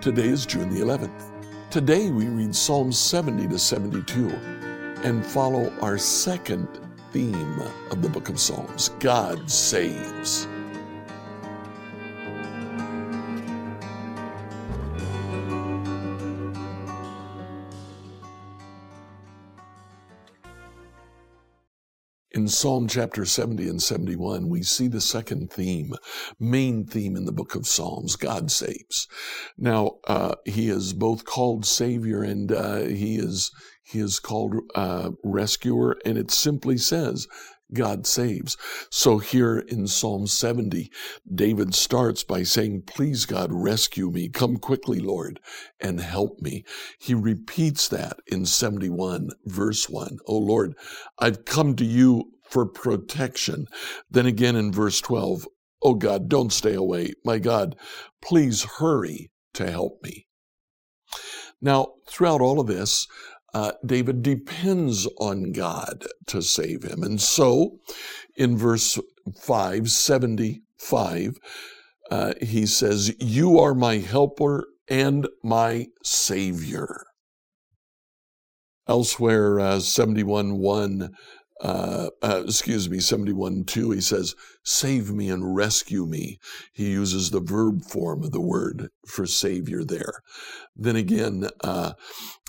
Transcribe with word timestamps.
Today 0.00 0.28
is 0.28 0.44
June 0.44 0.68
the 0.74 0.80
11th. 0.80 1.70
Today 1.70 2.10
we 2.10 2.26
read 2.26 2.56
Psalms 2.56 2.98
70 2.98 3.46
to 3.48 3.58
72 3.58 4.28
and 5.04 5.24
follow 5.24 5.72
our 5.80 5.96
second 5.96 6.66
theme 7.12 7.60
of 7.92 8.02
the 8.02 8.08
book 8.08 8.28
of 8.28 8.40
Psalms 8.40 8.88
God 8.98 9.48
saves. 9.48 10.48
In 22.34 22.48
Psalm 22.48 22.88
chapter 22.88 23.24
70 23.24 23.68
and 23.68 23.80
71, 23.80 24.48
we 24.48 24.64
see 24.64 24.88
the 24.88 25.00
second 25.00 25.52
theme, 25.52 25.94
main 26.40 26.84
theme 26.84 27.14
in 27.14 27.26
the 27.26 27.32
book 27.32 27.54
of 27.54 27.64
Psalms 27.64 28.16
God 28.16 28.50
saves. 28.50 29.06
Now, 29.56 29.98
uh, 30.08 30.34
he 30.44 30.68
is 30.68 30.94
both 30.94 31.24
called 31.24 31.64
Savior 31.64 32.24
and 32.24 32.50
uh, 32.50 32.80
he 32.80 33.18
is 33.18 33.52
he 33.84 34.00
is 34.00 34.18
called 34.18 34.56
uh, 34.74 35.10
Rescuer, 35.22 35.98
and 36.06 36.16
it 36.16 36.30
simply 36.30 36.78
says, 36.78 37.28
God 37.74 38.06
saves. 38.06 38.56
So 38.90 39.18
here 39.18 39.58
in 39.58 39.86
Psalm 39.86 40.26
70, 40.26 40.90
David 41.32 41.74
starts 41.74 42.24
by 42.24 42.42
saying, 42.42 42.82
Please, 42.86 43.26
God, 43.26 43.50
rescue 43.52 44.10
me. 44.10 44.28
Come 44.28 44.56
quickly, 44.56 45.00
Lord, 45.00 45.40
and 45.80 46.00
help 46.00 46.40
me. 46.40 46.64
He 46.98 47.14
repeats 47.14 47.88
that 47.88 48.18
in 48.26 48.46
71, 48.46 49.30
verse 49.44 49.88
1. 49.88 50.18
Oh, 50.26 50.38
Lord, 50.38 50.74
I've 51.18 51.44
come 51.44 51.76
to 51.76 51.84
you 51.84 52.30
for 52.48 52.66
protection. 52.66 53.66
Then 54.10 54.26
again 54.26 54.56
in 54.56 54.72
verse 54.72 55.00
12, 55.00 55.46
Oh 55.82 55.94
God, 55.94 56.28
don't 56.28 56.52
stay 56.52 56.74
away. 56.74 57.12
My 57.24 57.38
God, 57.38 57.76
please 58.22 58.64
hurry 58.78 59.30
to 59.52 59.70
help 59.70 60.02
me. 60.02 60.26
Now, 61.60 61.94
throughout 62.08 62.40
all 62.40 62.58
of 62.58 62.66
this, 62.66 63.06
uh, 63.54 63.72
David 63.86 64.22
depends 64.22 65.06
on 65.18 65.52
God 65.52 66.04
to 66.26 66.42
save 66.42 66.82
him. 66.82 67.02
And 67.02 67.20
so, 67.20 67.78
in 68.36 68.58
verse 68.58 68.98
5, 69.40 69.88
75, 69.90 71.38
uh, 72.10 72.34
he 72.42 72.66
says, 72.66 73.14
You 73.20 73.60
are 73.60 73.74
my 73.74 73.98
helper 73.98 74.66
and 74.88 75.28
my 75.42 75.86
savior. 76.02 77.04
Elsewhere, 78.86 79.60
uh, 79.60 79.80
71 79.80 80.58
1, 80.58 81.10
uh, 81.60 82.10
uh, 82.22 82.42
excuse 82.44 82.90
me, 82.90 82.98
71 82.98 83.64
2, 83.64 83.92
he 83.92 84.00
says, 84.00 84.34
Save 84.64 85.12
me 85.12 85.30
and 85.30 85.54
rescue 85.54 86.06
me. 86.06 86.38
He 86.72 86.90
uses 86.90 87.30
the 87.30 87.40
verb 87.40 87.82
form 87.84 88.24
of 88.24 88.32
the 88.32 88.40
word 88.40 88.88
for 89.06 89.26
savior 89.26 89.84
there. 89.84 90.20
Then 90.76 90.96
again, 90.96 91.48
uh, 91.62 91.92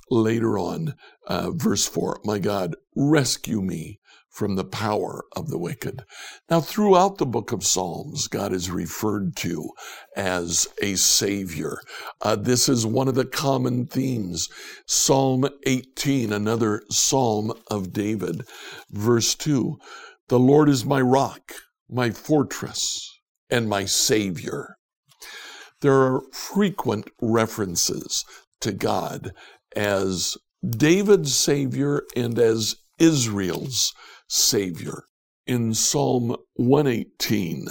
later 0.10 0.58
on, 0.58 0.96
uh, 1.28 1.52
verse 1.52 1.88
4, 1.88 2.22
My 2.24 2.40
God, 2.40 2.76
rescue 2.96 3.62
me 3.62 4.00
from 4.36 4.56
the 4.56 4.66
power 4.66 5.24
of 5.34 5.50
the 5.50 5.58
wicked. 5.58 6.04
Now, 6.50 6.60
throughout 6.60 7.18
the 7.18 7.26
book 7.26 7.54
of 7.54 7.66
Psalms, 7.66 8.28
God 8.28 8.52
is 8.52 8.70
referred 8.70 9.38
to 9.38 9.70
as 10.18 10.68
a 10.82 10.96
savior. 10.96 11.80
Uh, 12.22 12.36
this 12.36 12.68
is 12.68 12.86
one 12.86 13.08
of 13.08 13.16
the 13.16 13.24
common 13.24 13.86
themes. 13.86 14.50
Psalm 14.86 15.48
18, 15.66 16.34
another 16.34 16.84
psalm 16.90 17.54
of 17.72 17.94
David, 17.94 18.44
verse 18.92 19.36
2 19.36 19.78
The 20.28 20.40
Lord 20.40 20.68
is 20.68 20.84
my 20.84 21.00
rock, 21.00 21.54
my 21.90 22.12
fortress, 22.12 23.10
and 23.50 23.70
my 23.70 23.86
savior. 23.86 24.76
There 25.80 25.94
are 25.94 26.22
frequent 26.34 27.10
references 27.22 28.26
to 28.60 28.74
God 28.74 29.32
as 29.76 30.38
David's 30.68 31.36
Savior 31.36 32.04
and 32.16 32.38
as 32.40 32.76
Israel's 33.00 33.94
Savior. 34.28 35.04
In 35.46 35.74
Psalm 35.74 36.36
118, 36.56 37.68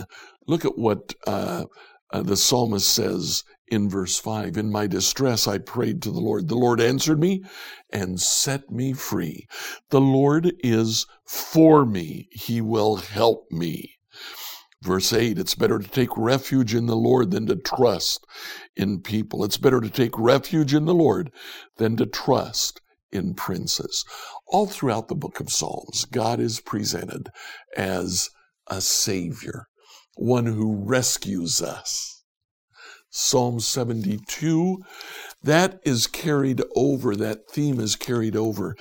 look 0.47 0.65
at 0.65 0.79
what 0.79 1.15
uh, 1.27 1.65
uh, 2.13 2.23
the 2.23 2.37
psalmist 2.37 2.89
says 2.89 3.43
in 3.67 3.89
verse 3.89 4.19
5 4.19 4.57
In 4.57 4.71
my 4.71 4.87
distress 4.87 5.49
I 5.49 5.59
prayed 5.59 6.03
to 6.03 6.11
the 6.11 6.21
Lord. 6.21 6.49
The 6.49 6.55
Lord 6.55 6.81
answered 6.81 7.19
me 7.19 7.43
and 7.91 8.21
set 8.21 8.71
me 8.71 8.93
free. 8.93 9.47
The 9.91 10.01
Lord 10.01 10.53
is 10.61 11.07
for 11.25 11.85
me, 11.85 12.29
He 12.31 12.61
will 12.61 12.97
help 12.97 13.51
me. 13.51 13.99
Verse 14.85 15.15
8, 15.15 15.39
it's 15.39 15.55
better 15.55 15.79
to 15.79 15.89
take 15.89 16.15
refuge 16.15 16.75
in 16.75 16.85
the 16.85 16.97
Lord 16.97 17.31
than 17.31 17.47
to 17.47 17.57
trust 17.57 18.27
in 18.77 19.01
people. 19.01 19.43
It's 19.43 19.57
better 19.57 19.81
to 19.81 19.89
take 19.89 20.19
refuge 20.19 20.75
in 20.75 20.85
the 20.85 20.95
Lord 20.95 21.33
than 21.79 21.97
to 21.97 22.05
trust 22.05 22.83
in 23.11 23.33
princes. 23.33 24.05
All 24.47 24.67
throughout 24.67 25.09
the 25.09 25.15
book 25.15 25.41
of 25.41 25.51
Psalms, 25.51 26.05
God 26.05 26.39
is 26.39 26.61
presented 26.61 27.31
as 27.75 28.29
a 28.67 28.83
savior, 28.83 29.69
one 30.17 30.45
who 30.45 30.85
rescues 30.85 31.63
us. 31.63 32.23
Psalm 33.09 33.61
72, 33.61 34.83
that 35.45 35.81
is 35.85 36.07
carried 36.07 36.63
over, 36.75 37.15
that 37.17 37.51
theme 37.51 37.79
is 37.79 37.97
carried 37.97 38.35
over 38.35 38.75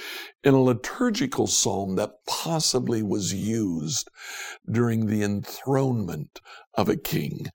in 0.43 0.53
a 0.53 0.61
liturgical 0.61 1.45
psalm 1.45 1.95
that 1.97 2.11
possibly 2.25 3.03
was 3.03 3.33
used 3.33 4.09
during 4.69 5.07
the 5.07 5.23
enthronement 5.23 6.39
of 6.75 6.87
a 6.87 6.95
king. 6.95 7.47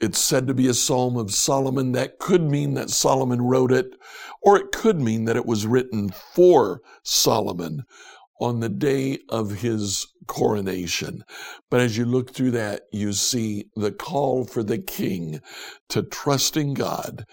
It's 0.00 0.18
said 0.18 0.46
to 0.46 0.54
be 0.54 0.66
a 0.66 0.74
psalm 0.74 1.16
of 1.16 1.32
Solomon. 1.32 1.92
That 1.92 2.18
could 2.18 2.42
mean 2.42 2.74
that 2.74 2.90
Solomon 2.90 3.42
wrote 3.42 3.72
it, 3.72 3.86
or 4.40 4.56
it 4.56 4.72
could 4.72 5.00
mean 5.00 5.26
that 5.26 5.36
it 5.36 5.46
was 5.46 5.66
written 5.66 6.10
for 6.10 6.80
Solomon 7.02 7.82
on 8.40 8.60
the 8.60 8.68
day 8.68 9.18
of 9.28 9.60
his 9.60 10.06
coronation. 10.26 11.24
But 11.70 11.80
as 11.80 11.96
you 11.96 12.04
look 12.04 12.32
through 12.32 12.52
that, 12.52 12.82
you 12.92 13.12
see 13.12 13.66
the 13.74 13.90
call 13.90 14.44
for 14.44 14.62
the 14.62 14.78
king 14.78 15.40
to 15.88 16.02
trust 16.02 16.56
in 16.56 16.74
God 16.74 17.24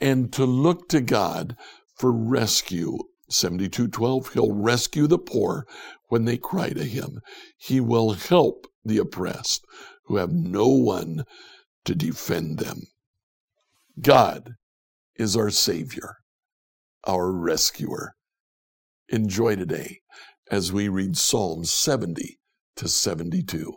and 0.00 0.32
to 0.32 0.44
look 0.44 0.88
to 0.90 1.00
God 1.00 1.56
for 1.96 2.12
rescue. 2.12 2.98
7212, 3.28 4.34
he'll 4.34 4.52
rescue 4.52 5.08
the 5.08 5.18
poor 5.18 5.66
when 6.08 6.24
they 6.24 6.36
cry 6.36 6.70
to 6.70 6.84
him. 6.84 7.20
He 7.56 7.80
will 7.80 8.12
help 8.12 8.66
the 8.84 8.98
oppressed 8.98 9.64
who 10.04 10.16
have 10.16 10.30
no 10.30 10.68
one 10.68 11.24
to 11.84 11.94
defend 11.94 12.58
them. 12.58 12.82
God 14.00 14.54
is 15.16 15.36
our 15.36 15.50
Savior, 15.50 16.18
our 17.04 17.32
rescuer. 17.32 18.14
Enjoy 19.08 19.56
today 19.56 20.00
as 20.50 20.72
we 20.72 20.88
read 20.88 21.16
Psalms 21.16 21.72
70 21.72 22.38
to 22.76 22.88
72. 22.88 23.72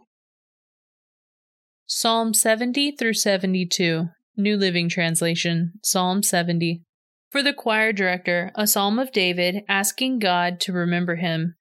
Psalm 1.86 2.34
70 2.34 2.91
through 2.91 3.13
72, 3.13 4.09
New 4.40 4.56
Living 4.58 4.88
Translation, 4.88 5.74
Psalm 5.84 6.24
70. 6.24 6.82
For 7.30 7.44
the 7.44 7.54
choir 7.54 7.92
director, 7.92 8.52
a 8.56 8.66
psalm 8.66 8.98
of 8.98 9.12
David 9.12 9.64
asking 9.68 10.20
God 10.20 10.60
to 10.62 10.74
remember 10.74 11.18
him. 11.18 11.56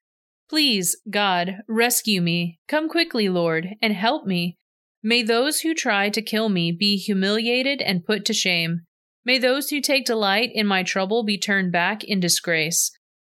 Please, 0.48 0.96
God, 1.10 1.58
rescue 1.68 2.22
me. 2.22 2.58
Come 2.68 2.88
quickly, 2.88 3.28
Lord, 3.28 3.74
and 3.82 3.92
help 3.92 4.26
me. 4.26 4.56
May 5.02 5.22
those 5.22 5.60
who 5.60 5.74
try 5.74 6.08
to 6.08 6.22
kill 6.22 6.48
me 6.48 6.72
be 6.72 6.96
humiliated 6.96 7.82
and 7.82 8.04
put 8.04 8.24
to 8.26 8.32
shame. 8.32 8.82
May 9.24 9.38
those 9.38 9.68
who 9.68 9.80
take 9.80 10.06
delight 10.06 10.50
in 10.54 10.66
my 10.66 10.82
trouble 10.82 11.24
be 11.24 11.36
turned 11.36 11.70
back 11.70 12.02
in 12.02 12.20
disgrace. 12.20 12.90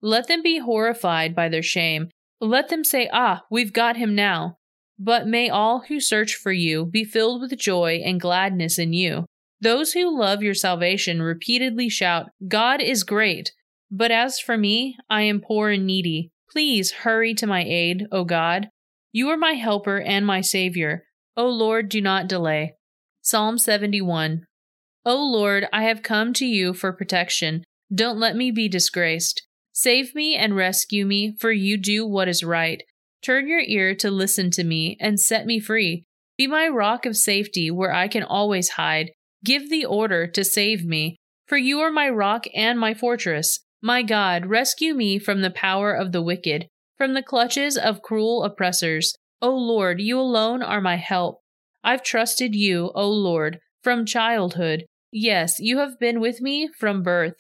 Let 0.03 0.29
them 0.29 0.43
be 0.43 0.59
horrified 0.59 1.35
by 1.35 1.49
their 1.49 1.63
shame. 1.63 2.11
Let 2.41 2.69
them 2.69 2.85
say, 2.85 3.09
Ah, 3.13 3.45
we've 3.51 3.73
got 3.73 3.97
him 3.97 4.15
now. 4.15 4.59
But 4.99 5.27
may 5.27 5.49
all 5.49 5.85
who 5.89 6.01
search 6.01 6.35
for 6.35 6.53
you 6.53 6.85
be 6.85 7.05
filled 7.05 7.41
with 7.41 7.57
joy 7.57 8.03
and 8.05 8.21
gladness 8.21 8.79
in 8.79 8.93
you. 8.93 9.27
Those 9.61 9.93
who 9.93 10.19
love 10.19 10.43
your 10.43 10.55
salvation 10.55 11.21
repeatedly 11.21 11.89
shout, 11.89 12.31
God 12.47 12.81
is 12.81 13.03
great. 13.03 13.53
But 13.91 14.11
as 14.11 14.39
for 14.39 14.57
me, 14.57 14.97
I 15.11 15.23
am 15.23 15.41
poor 15.41 15.71
and 15.71 15.87
needy. 15.87 16.31
Please 16.51 16.93
hurry 16.93 17.35
to 17.35 17.47
my 17.47 17.65
aid, 17.65 18.07
O 18.13 18.25
God. 18.25 18.69
You 19.13 19.29
are 19.31 19.37
my 19.37 19.53
helper 19.53 20.01
and 20.01 20.27
my 20.27 20.41
Savior. 20.41 21.05
O 21.37 21.47
Lord, 21.49 21.89
do 21.89 22.01
not 22.01 22.29
delay. 22.29 22.75
Psalm 23.23 23.59
71. 23.59 24.45
O 25.05 25.17
Lord, 25.17 25.67
I 25.73 25.85
have 25.85 26.03
come 26.03 26.33
to 26.35 26.47
you 26.47 26.73
for 26.75 26.93
protection. 26.93 27.65
Don't 27.93 28.19
let 28.19 28.37
me 28.37 28.51
be 28.51 28.69
disgraced. 28.69 29.47
Save 29.73 30.15
me 30.15 30.37
and 30.37 30.57
rescue 30.57 31.07
me, 31.07 31.37
for 31.39 31.51
you 31.51 31.79
do 31.79 32.07
what 32.07 32.29
is 32.29 32.45
right. 32.45 32.83
Turn 33.23 33.49
your 33.49 33.61
ear 33.61 33.95
to 33.97 34.11
listen 34.11 34.51
to 34.53 34.65
me 34.65 34.97
and 35.01 35.19
set 35.19 35.47
me 35.47 35.61
free. 35.61 36.05
Be 36.37 36.47
my 36.47 36.69
rock 36.69 37.07
of 37.07 37.17
safety 37.17 37.71
where 37.71 37.93
I 37.93 38.09
can 38.09 38.23
always 38.23 38.71
hide. 38.71 39.11
Give 39.45 39.71
the 39.71 39.85
order 39.85 40.27
to 40.27 40.45
save 40.45 40.85
me, 40.85 41.17
for 41.47 41.57
you 41.57 41.81
are 41.81 41.93
my 41.93 42.09
rock 42.09 42.47
and 42.55 42.79
my 42.79 42.95
fortress. 42.95 43.61
My 43.81 44.03
God, 44.03 44.47
rescue 44.47 44.95
me 44.95 45.19
from 45.19 45.41
the 45.41 45.51
power 45.51 45.93
of 45.93 46.13
the 46.13 46.23
wicked, 46.23 46.67
from 46.97 47.15
the 47.15 47.23
clutches 47.23 47.77
of 47.79 48.03
cruel 48.03 48.43
oppressors. 48.43 49.15
O 49.41 49.51
Lord, 49.51 50.01
you 50.01 50.19
alone 50.19 50.63
are 50.63 50.81
my 50.81 50.97
help. 50.97 51.41
I've 51.85 52.03
trusted 52.03 52.55
you, 52.57 52.91
O 52.95 53.09
Lord, 53.09 53.61
from 53.83 54.05
childhood. 54.05 54.85
Yes, 55.13 55.61
you 55.61 55.79
have 55.79 55.99
been 56.01 56.21
with 56.21 56.41
me 56.41 56.69
from 56.69 57.03
birth. 57.03 57.35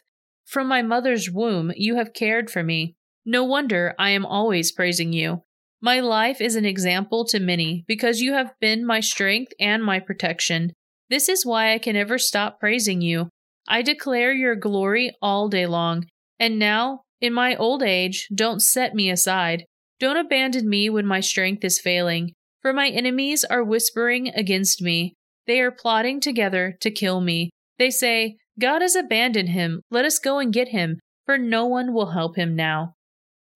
From 0.46 0.68
my 0.68 0.80
mother's 0.80 1.30
womb, 1.30 1.72
you 1.76 1.96
have 1.96 2.14
cared 2.14 2.50
for 2.50 2.62
me. 2.62 2.94
No 3.26 3.44
wonder 3.44 3.94
I 3.98 4.10
am 4.10 4.24
always 4.24 4.72
praising 4.72 5.12
you. 5.12 5.42
My 5.80 6.00
life 6.00 6.40
is 6.40 6.56
an 6.56 6.64
example 6.64 7.24
to 7.26 7.38
many 7.38 7.84
because 7.86 8.20
you 8.20 8.32
have 8.32 8.54
been 8.60 8.86
my 8.86 9.00
strength 9.00 9.52
and 9.60 9.84
my 9.84 10.00
protection. 10.00 10.72
This 11.10 11.28
is 11.28 11.46
why 11.46 11.72
I 11.72 11.78
can 11.78 11.94
never 11.94 12.18
stop 12.18 12.60
praising 12.60 13.00
you. 13.00 13.28
I 13.66 13.82
declare 13.82 14.32
your 14.32 14.54
glory 14.54 15.10
all 15.22 15.48
day 15.48 15.66
long. 15.66 16.06
And 16.38 16.58
now, 16.58 17.02
in 17.20 17.32
my 17.32 17.56
old 17.56 17.82
age, 17.82 18.28
don't 18.34 18.60
set 18.60 18.94
me 18.94 19.10
aside. 19.10 19.64
Don't 20.00 20.16
abandon 20.16 20.68
me 20.68 20.88
when 20.88 21.06
my 21.06 21.20
strength 21.20 21.64
is 21.64 21.80
failing, 21.80 22.32
for 22.62 22.72
my 22.72 22.88
enemies 22.88 23.44
are 23.44 23.64
whispering 23.64 24.28
against 24.28 24.80
me. 24.80 25.14
They 25.46 25.60
are 25.60 25.72
plotting 25.72 26.20
together 26.20 26.76
to 26.80 26.90
kill 26.90 27.20
me. 27.20 27.50
They 27.78 27.90
say, 27.90 28.36
God 28.60 28.82
has 28.82 28.94
abandoned 28.94 29.48
him. 29.48 29.82
Let 29.90 30.04
us 30.04 30.18
go 30.18 30.38
and 30.38 30.52
get 30.52 30.68
him, 30.68 31.00
for 31.26 31.38
no 31.38 31.66
one 31.66 31.92
will 31.92 32.10
help 32.10 32.36
him 32.36 32.54
now. 32.54 32.94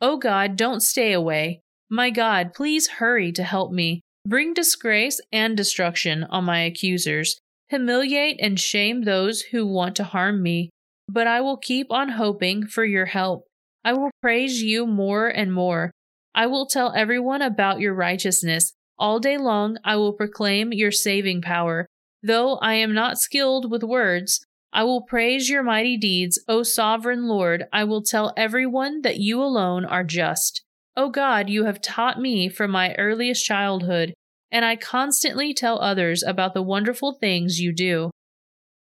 O 0.00 0.12
oh 0.12 0.16
God, 0.16 0.56
don't 0.56 0.80
stay 0.80 1.12
away. 1.12 1.60
My 1.88 2.10
God, 2.10 2.54
please 2.54 2.88
hurry 2.88 3.30
to 3.32 3.44
help 3.44 3.70
me. 3.70 4.00
Bring 4.26 4.54
disgrace 4.54 5.20
and 5.32 5.56
destruction 5.56 6.24
on 6.24 6.44
my 6.44 6.60
accusers. 6.60 7.38
Humiliate 7.72 8.38
and 8.38 8.60
shame 8.60 9.04
those 9.04 9.40
who 9.40 9.66
want 9.66 9.96
to 9.96 10.04
harm 10.04 10.42
me. 10.42 10.68
But 11.08 11.26
I 11.26 11.40
will 11.40 11.56
keep 11.56 11.90
on 11.90 12.10
hoping 12.10 12.66
for 12.66 12.84
your 12.84 13.06
help. 13.06 13.46
I 13.82 13.94
will 13.94 14.10
praise 14.20 14.62
you 14.62 14.86
more 14.86 15.28
and 15.28 15.54
more. 15.54 15.90
I 16.34 16.48
will 16.48 16.66
tell 16.66 16.92
everyone 16.94 17.40
about 17.40 17.80
your 17.80 17.94
righteousness. 17.94 18.74
All 18.98 19.20
day 19.20 19.38
long 19.38 19.78
I 19.86 19.96
will 19.96 20.12
proclaim 20.12 20.74
your 20.74 20.92
saving 20.92 21.40
power. 21.40 21.86
Though 22.22 22.58
I 22.58 22.74
am 22.74 22.92
not 22.92 23.18
skilled 23.18 23.70
with 23.70 23.82
words, 23.82 24.44
I 24.70 24.84
will 24.84 25.00
praise 25.00 25.48
your 25.48 25.62
mighty 25.62 25.96
deeds, 25.96 26.38
O 26.46 26.62
sovereign 26.62 27.26
Lord. 27.26 27.64
I 27.72 27.84
will 27.84 28.02
tell 28.02 28.34
everyone 28.36 29.00
that 29.00 29.16
you 29.16 29.42
alone 29.42 29.86
are 29.86 30.04
just. 30.04 30.62
O 30.94 31.08
God, 31.08 31.48
you 31.48 31.64
have 31.64 31.80
taught 31.80 32.20
me 32.20 32.50
from 32.50 32.70
my 32.70 32.94
earliest 32.96 33.46
childhood, 33.46 34.12
and 34.52 34.66
I 34.66 34.76
constantly 34.76 35.54
tell 35.54 35.80
others 35.80 36.22
about 36.22 36.52
the 36.52 36.62
wonderful 36.62 37.14
things 37.14 37.58
you 37.58 37.72
do. 37.72 38.10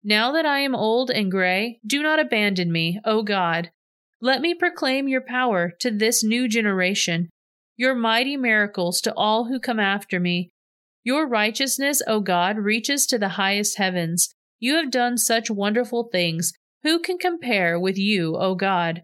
Now 0.04 0.30
that 0.30 0.46
I 0.46 0.60
am 0.60 0.76
old 0.76 1.10
and 1.10 1.28
gray, 1.28 1.80
do 1.84 2.04
not 2.04 2.20
abandon 2.20 2.70
me, 2.70 3.00
O 3.04 3.24
God. 3.24 3.70
Let 4.20 4.40
me 4.40 4.54
proclaim 4.54 5.08
your 5.08 5.20
power 5.20 5.72
to 5.80 5.90
this 5.90 6.22
new 6.22 6.46
generation, 6.46 7.28
your 7.76 7.96
mighty 7.96 8.36
miracles 8.36 9.00
to 9.02 9.12
all 9.14 9.46
who 9.46 9.58
come 9.58 9.80
after 9.80 10.20
me. 10.20 10.50
Your 11.02 11.26
righteousness, 11.28 12.00
O 12.06 12.20
God, 12.20 12.56
reaches 12.56 13.04
to 13.06 13.18
the 13.18 13.30
highest 13.30 13.76
heavens. 13.76 14.32
You 14.60 14.76
have 14.76 14.92
done 14.92 15.18
such 15.18 15.50
wonderful 15.50 16.08
things. 16.12 16.52
Who 16.84 17.00
can 17.00 17.18
compare 17.18 17.78
with 17.78 17.98
you, 17.98 18.36
O 18.36 18.54
God? 18.54 19.02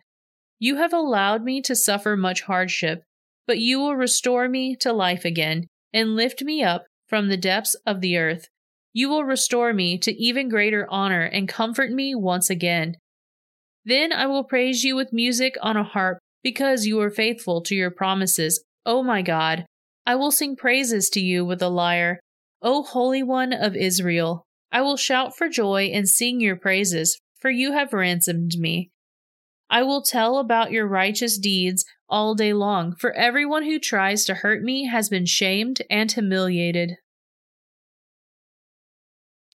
You 0.60 0.76
have 0.76 0.92
allowed 0.92 1.42
me 1.42 1.60
to 1.62 1.74
suffer 1.74 2.16
much 2.16 2.42
hardship, 2.42 3.02
but 3.48 3.58
you 3.58 3.80
will 3.80 3.96
restore 3.96 4.48
me 4.48 4.76
to 4.76 4.92
life 4.92 5.24
again 5.24 5.66
and 5.92 6.16
lift 6.16 6.42
me 6.42 6.62
up 6.62 6.84
from 7.08 7.28
the 7.28 7.36
depths 7.36 7.74
of 7.86 8.00
the 8.00 8.16
earth. 8.16 8.48
You 8.92 9.08
will 9.08 9.24
restore 9.24 9.72
me 9.72 9.98
to 9.98 10.12
even 10.12 10.48
greater 10.48 10.86
honor 10.90 11.22
and 11.22 11.48
comfort 11.48 11.90
me 11.90 12.14
once 12.14 12.50
again. 12.50 12.96
Then 13.84 14.12
I 14.12 14.26
will 14.26 14.44
praise 14.44 14.84
you 14.84 14.96
with 14.96 15.12
music 15.12 15.56
on 15.60 15.76
a 15.76 15.82
harp, 15.82 16.18
because 16.42 16.86
you 16.86 17.00
are 17.00 17.10
faithful 17.10 17.62
to 17.62 17.74
your 17.74 17.90
promises, 17.90 18.64
O 18.84 19.02
my 19.02 19.22
God. 19.22 19.64
I 20.04 20.16
will 20.16 20.30
sing 20.30 20.56
praises 20.56 21.08
to 21.10 21.20
you 21.20 21.44
with 21.44 21.62
a 21.62 21.68
lyre, 21.68 22.20
O 22.60 22.82
Holy 22.82 23.22
One 23.22 23.52
of 23.52 23.76
Israel. 23.76 24.44
I 24.70 24.80
will 24.80 24.96
shout 24.96 25.36
for 25.36 25.48
joy 25.48 25.90
and 25.92 26.08
sing 26.08 26.40
your 26.40 26.56
praises, 26.56 27.18
for 27.38 27.50
you 27.50 27.72
have 27.72 27.92
ransomed 27.92 28.56
me. 28.58 28.90
I 29.70 29.82
will 29.82 30.02
tell 30.02 30.38
about 30.38 30.72
your 30.72 30.86
righteous 30.86 31.38
deeds 31.38 31.84
all 32.12 32.36
day 32.36 32.52
long, 32.52 32.94
for 32.94 33.12
everyone 33.14 33.64
who 33.64 33.80
tries 33.80 34.24
to 34.26 34.34
hurt 34.34 34.62
me 34.62 34.86
has 34.86 35.08
been 35.08 35.26
shamed 35.26 35.82
and 35.90 36.12
humiliated. 36.12 36.92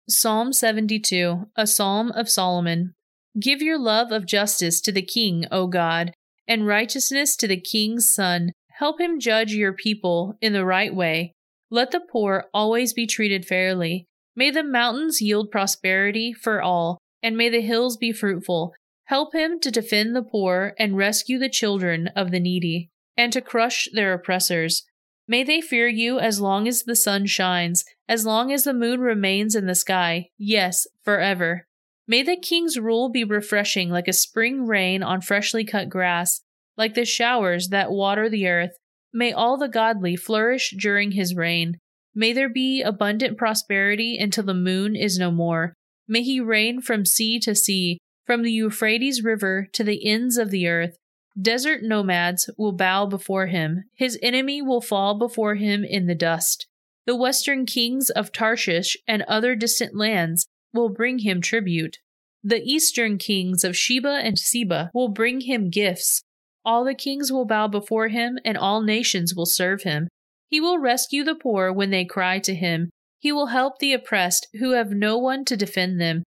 Psalm 0.09 0.53
72, 0.53 1.47
a 1.57 1.67
psalm 1.67 2.11
of 2.13 2.29
Solomon. 2.29 2.95
Give 3.41 3.61
your 3.61 3.79
love 3.79 4.13
of 4.13 4.27
justice 4.27 4.81
to 4.83 4.93
the 4.93 5.03
king, 5.03 5.45
O 5.51 5.67
God, 5.67 6.13
and 6.47 6.67
righteousness 6.67 7.37
to 7.37 7.49
the 7.49 7.61
king's 7.61 8.15
son. 8.15 8.53
Help 8.79 9.01
him 9.01 9.19
judge 9.19 9.53
your 9.53 9.73
people 9.73 10.37
in 10.41 10.53
the 10.53 10.65
right 10.65 10.95
way. 10.95 11.33
Let 11.71 11.91
the 11.91 12.01
poor 12.01 12.45
always 12.55 12.93
be 12.93 13.07
treated 13.07 13.45
fairly. 13.45 14.07
May 14.37 14.51
the 14.51 14.63
mountains 14.63 15.21
yield 15.21 15.51
prosperity 15.51 16.33
for 16.33 16.63
all, 16.63 16.99
and 17.23 17.37
may 17.37 17.49
the 17.49 17.63
hills 17.63 17.97
be 17.97 18.13
fruitful. 18.13 18.75
Help 19.05 19.35
him 19.35 19.61
to 19.61 19.71
defend 19.71 20.17
the 20.17 20.23
poor 20.23 20.75
and 20.79 20.97
rescue 20.97 21.39
the 21.39 21.49
children 21.49 22.09
of 22.17 22.31
the 22.31 22.41
needy, 22.41 22.91
and 23.17 23.33
to 23.33 23.41
crush 23.41 23.89
their 23.93 24.13
oppressors. 24.13 24.85
May 25.27 25.43
they 25.43 25.61
fear 25.61 25.89
you 25.89 26.19
as 26.19 26.41
long 26.41 26.69
as 26.69 26.83
the 26.83 26.97
sun 26.97 27.27
shines, 27.27 27.85
as 28.09 28.27
long 28.27 28.53
as 28.53 28.65
the 28.65 28.75
moon 28.75 29.01
remains 29.01 29.55
in 29.55 29.67
the 29.67 29.75
sky, 29.75 30.31
yes, 30.39 30.87
forever. 31.03 31.67
May 32.07 32.23
the 32.23 32.37
king's 32.37 32.79
rule 32.79 33.09
be 33.09 33.25
refreshing 33.25 33.89
like 33.89 34.09
a 34.09 34.13
spring 34.13 34.67
rain 34.67 35.03
on 35.03 35.23
freshly 35.23 35.65
cut 35.65 35.89
grass, 35.89 36.43
like 36.77 36.95
the 36.95 37.07
showers 37.07 37.69
that 37.69 37.91
water 37.91 38.29
the 38.29 38.47
earth. 38.47 38.77
May 39.13 39.33
all 39.33 39.57
the 39.57 39.69
godly 39.69 40.17
flourish 40.17 40.75
during 40.79 41.13
his 41.13 41.35
reign. 41.35 41.79
May 42.15 42.33
there 42.33 42.49
be 42.49 42.83
abundant 42.83 43.39
prosperity 43.39 44.19
until 44.19 44.45
the 44.45 44.55
moon 44.55 44.95
is 44.95 45.19
no 45.19 45.31
more. 45.31 45.73
May 46.07 46.23
he 46.23 46.41
reign 46.41 46.81
from 46.83 47.07
sea 47.07 47.39
to 47.41 47.55
sea, 47.55 47.99
from 48.25 48.43
the 48.43 48.53
Euphrates 48.53 49.23
River 49.23 49.69
to 49.73 49.85
the 49.85 50.07
ends 50.07 50.37
of 50.37 50.51
the 50.51 50.67
earth, 50.67 50.97
desert 51.41 51.83
nomads 51.83 52.49
will 52.57 52.73
bow 52.73 53.07
before 53.07 53.47
him. 53.47 53.85
His 53.95 54.19
enemy 54.23 54.63
will 54.63 54.81
fall 54.81 55.19
before 55.19 55.57
him 55.57 55.85
in 55.85 56.07
the 56.07 56.15
dust. 56.15 56.67
The 57.07 57.17
western 57.17 57.67
kings 57.67 58.09
of 58.11 58.33
Tarshish 58.33 58.97
and 59.07 59.23
other 59.23 59.55
distant 59.55 59.95
lands 59.95 60.47
will 60.73 60.89
bring 60.89 61.21
him 61.21 61.41
tribute. 61.41 61.99
The 62.43 62.63
eastern 62.63 63.19
kings 63.19 63.65
of 63.65 63.77
Sheba 63.77 64.21
and 64.23 64.39
Seba 64.39 64.91
will 64.95 65.09
bring 65.09 65.43
him 65.43 65.71
gifts. 65.71 66.23
All 66.65 66.85
the 66.85 66.95
kings 66.95 67.31
will 67.31 67.45
bow 67.45 67.69
before 67.69 68.09
him, 68.09 68.39
and 68.45 68.57
all 68.57 68.83
nations 68.83 69.35
will 69.35 69.47
serve 69.47 69.83
him. 69.83 70.09
He 70.49 70.61
will 70.61 70.79
rescue 70.79 71.25
the 71.25 71.35
poor 71.35 71.73
when 71.73 71.91
they 71.91 72.05
cry 72.05 72.39
to 72.41 72.55
him. 72.55 72.91
He 73.19 73.33
will 73.33 73.47
help 73.47 73.79
the 73.79 73.93
oppressed 73.93 74.49
who 74.59 74.73
have 74.73 74.91
no 74.91 75.19
one 75.19 75.45
to 75.47 75.57
defend 75.57 76.01
them. 76.01 76.23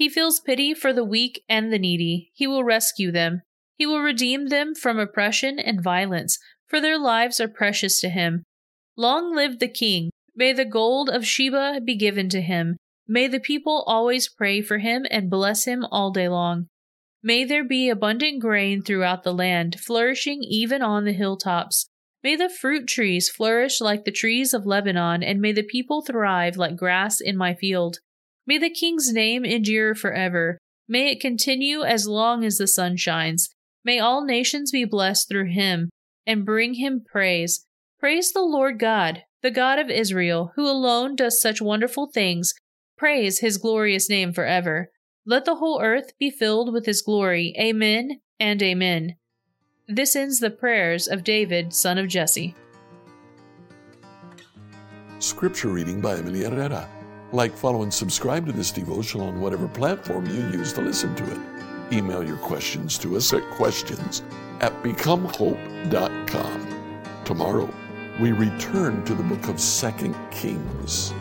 He 0.00 0.08
feels 0.08 0.40
pity 0.40 0.72
for 0.72 0.94
the 0.94 1.04
weak 1.04 1.44
and 1.46 1.70
the 1.70 1.78
needy. 1.78 2.30
He 2.32 2.46
will 2.46 2.64
rescue 2.64 3.12
them. 3.12 3.42
He 3.76 3.84
will 3.84 4.00
redeem 4.00 4.46
them 4.46 4.74
from 4.74 4.98
oppression 4.98 5.58
and 5.58 5.84
violence, 5.84 6.38
for 6.66 6.80
their 6.80 6.96
lives 6.96 7.38
are 7.38 7.48
precious 7.48 8.00
to 8.00 8.08
him. 8.08 8.42
Long 8.96 9.36
live 9.36 9.58
the 9.58 9.68
king. 9.68 10.08
May 10.34 10.54
the 10.54 10.64
gold 10.64 11.10
of 11.10 11.26
Sheba 11.26 11.82
be 11.84 11.96
given 11.96 12.30
to 12.30 12.40
him. 12.40 12.78
May 13.06 13.28
the 13.28 13.40
people 13.40 13.84
always 13.86 14.26
pray 14.26 14.62
for 14.62 14.78
him 14.78 15.04
and 15.10 15.28
bless 15.28 15.66
him 15.66 15.84
all 15.90 16.10
day 16.10 16.30
long. 16.30 16.68
May 17.22 17.44
there 17.44 17.68
be 17.68 17.90
abundant 17.90 18.40
grain 18.40 18.80
throughout 18.80 19.22
the 19.22 19.34
land, 19.34 19.78
flourishing 19.80 20.42
even 20.42 20.80
on 20.80 21.04
the 21.04 21.12
hilltops. 21.12 21.88
May 22.24 22.36
the 22.36 22.48
fruit 22.48 22.86
trees 22.86 23.28
flourish 23.28 23.82
like 23.82 24.06
the 24.06 24.10
trees 24.10 24.54
of 24.54 24.64
Lebanon, 24.64 25.22
and 25.22 25.42
may 25.42 25.52
the 25.52 25.62
people 25.62 26.00
thrive 26.00 26.56
like 26.56 26.74
grass 26.74 27.20
in 27.20 27.36
my 27.36 27.52
field. 27.52 27.98
May 28.46 28.58
the 28.58 28.70
king's 28.70 29.12
name 29.12 29.44
endure 29.44 29.94
forever. 29.94 30.58
May 30.88 31.12
it 31.12 31.20
continue 31.20 31.82
as 31.82 32.06
long 32.06 32.44
as 32.44 32.58
the 32.58 32.66
sun 32.66 32.96
shines. 32.96 33.48
May 33.84 33.98
all 33.98 34.24
nations 34.24 34.70
be 34.70 34.84
blessed 34.84 35.28
through 35.28 35.50
him 35.50 35.90
and 36.26 36.44
bring 36.44 36.74
him 36.74 37.04
praise. 37.04 37.64
Praise 37.98 38.32
the 38.32 38.42
Lord 38.42 38.78
God, 38.78 39.22
the 39.42 39.50
God 39.50 39.78
of 39.78 39.90
Israel, 39.90 40.52
who 40.56 40.66
alone 40.66 41.16
does 41.16 41.40
such 41.40 41.60
wonderful 41.60 42.10
things. 42.12 42.54
Praise 42.98 43.40
his 43.40 43.58
glorious 43.58 44.08
name 44.10 44.32
forever. 44.32 44.90
Let 45.26 45.44
the 45.44 45.56
whole 45.56 45.80
earth 45.82 46.12
be 46.18 46.30
filled 46.30 46.72
with 46.72 46.86
his 46.86 47.02
glory. 47.02 47.54
Amen 47.58 48.20
and 48.38 48.62
amen. 48.62 49.16
This 49.86 50.16
ends 50.16 50.38
the 50.38 50.50
prayers 50.50 51.08
of 51.08 51.24
David, 51.24 51.72
son 51.72 51.98
of 51.98 52.08
Jesse. 52.08 52.54
Scripture 55.18 55.68
reading 55.68 56.00
by 56.00 56.16
Emily 56.16 56.44
Herrera. 56.44 56.88
Like, 57.32 57.56
follow, 57.56 57.82
and 57.82 57.94
subscribe 57.94 58.46
to 58.46 58.52
this 58.52 58.70
devotional 58.70 59.28
on 59.28 59.40
whatever 59.40 59.68
platform 59.68 60.26
you 60.26 60.48
use 60.58 60.72
to 60.72 60.80
listen 60.80 61.14
to 61.14 61.24
it. 61.30 61.38
Email 61.92 62.24
your 62.24 62.38
questions 62.38 62.98
to 62.98 63.16
us 63.16 63.32
at 63.32 63.48
questions 63.50 64.22
at 64.60 64.72
becomehope.com. 64.82 66.66
Tomorrow, 67.24 67.72
we 68.20 68.32
return 68.32 69.04
to 69.04 69.14
the 69.14 69.22
book 69.22 69.48
of 69.48 69.60
Second 69.60 70.16
Kings. 70.30 71.12